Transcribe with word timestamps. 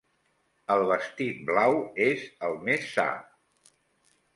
El 0.75 0.81
vestit 0.93 1.45
blau 1.51 1.79
és 2.09 2.27
el 2.51 2.59
més 2.71 2.93
sa. 2.97 3.09